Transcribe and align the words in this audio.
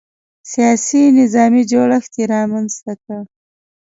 سیاسي 0.51 1.01
نظامي 1.19 1.61
جوړښت 1.71 2.11
یې 2.19 2.25
رامنځته 2.33 2.93
کړی. 3.03 3.21